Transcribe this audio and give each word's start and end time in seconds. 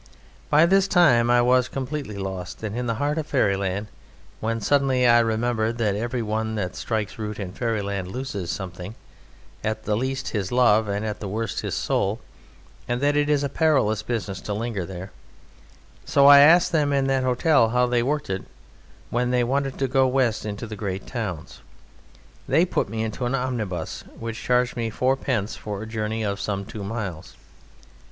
By 0.49 0.65
this 0.65 0.87
time 0.87 1.29
I 1.29 1.43
was 1.43 1.67
completely 1.67 2.17
lost, 2.17 2.63
and 2.63 2.75
in 2.75 2.87
the 2.87 2.95
heart 2.95 3.19
of 3.19 3.27
Fairyland, 3.27 3.85
when 4.39 4.59
suddenly 4.59 5.05
I 5.05 5.19
remembered 5.19 5.77
that 5.77 5.95
everyone 5.95 6.55
that 6.55 6.75
strikes 6.75 7.19
root 7.19 7.39
in 7.39 7.51
Fairyland 7.53 8.07
loses 8.11 8.49
something, 8.49 8.95
at 9.63 9.83
the 9.83 9.95
least 9.95 10.29
his 10.29 10.51
love 10.51 10.87
and 10.87 11.05
at 11.05 11.19
the 11.19 11.27
worst 11.27 11.59
his 11.59 11.75
soul, 11.75 12.19
and 12.87 12.99
that 12.99 13.15
it 13.15 13.29
is 13.29 13.43
a 13.43 13.47
perilous 13.47 14.01
business 14.01 14.41
to 14.41 14.55
linger 14.55 14.87
there, 14.87 15.11
so 16.03 16.25
I 16.25 16.39
asked 16.39 16.71
them 16.71 16.91
in 16.93 17.05
that 17.05 17.21
hotel 17.21 17.69
how 17.69 17.85
they 17.85 18.01
worked 18.01 18.31
it 18.31 18.45
when 19.11 19.29
they 19.29 19.43
wanted 19.43 19.77
to 19.77 19.87
go 19.87 20.07
west 20.07 20.47
into 20.47 20.65
the 20.65 20.75
great 20.75 21.05
towns. 21.05 21.61
They 22.47 22.65
put 22.65 22.89
me 22.89 23.03
into 23.03 23.25
an 23.27 23.35
omnibus, 23.35 24.03
which 24.17 24.41
charged 24.41 24.75
me 24.75 24.89
fourpence 24.89 25.55
for 25.55 25.83
a 25.83 25.87
journey 25.87 26.23
of 26.23 26.39
some 26.41 26.65
two 26.65 26.83
miles. 26.83 27.35